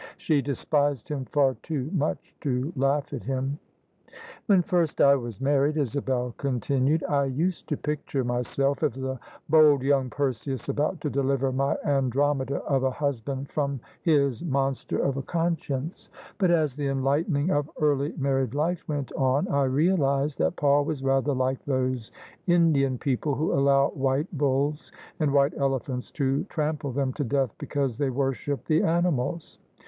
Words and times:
She 0.17 0.41
despised 0.41 1.09
him 1.09 1.25
far 1.25 1.53
too 1.61 1.91
much 1.93 2.35
to 2.41 2.73
laugh 2.75 3.13
at 3.13 3.21
him." 3.21 3.59
When 4.47 4.63
first 4.63 4.99
I 4.99 5.13
was 5.15 5.39
married," 5.39 5.77
Isabel 5.77 6.33
continued," 6.37 7.03
I 7.07 7.25
used 7.25 7.69
to 7.69 7.77
picture 7.77 8.23
myself 8.23 8.81
as 8.81 8.97
a 8.97 9.19
bold 9.47 9.83
young 9.83 10.09
Perseus 10.09 10.67
about 10.69 11.01
to 11.01 11.11
deliver 11.11 11.51
my 11.51 11.77
Andromeda 11.85 12.63
of 12.63 12.81
a 12.83 12.89
husband 12.89 13.49
from 13.51 13.79
his 14.01 14.43
monster 14.43 14.97
of 14.97 15.17
a 15.17 15.21
con 15.21 15.55
science: 15.55 16.09
but 16.39 16.49
as 16.49 16.75
the 16.75 16.87
enlightening 16.87 17.51
of 17.51 17.69
early 17.79 18.15
married 18.17 18.55
life 18.55 18.83
went 18.87 19.11
on, 19.11 19.47
I 19.49 19.65
realised 19.65 20.39
that 20.39 20.55
Paul 20.55 20.83
was 20.83 21.03
rather 21.03 21.33
like 21.35 21.63
those 21.65 22.11
Indian 22.47 22.97
people 22.97 23.35
who 23.35 23.53
allow 23.53 23.89
white 23.89 24.35
bulls 24.35 24.91
and 25.19 25.31
white 25.31 25.53
elephants 25.59 26.09
to 26.13 26.43
trample 26.45 26.91
them 26.91 27.13
to 27.13 27.23
death 27.23 27.53
because 27.59 27.99
they 27.99 28.09
worship 28.09 28.65
the 28.65 28.81
animals. 28.81 29.59